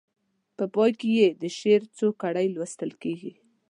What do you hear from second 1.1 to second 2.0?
یې د شعر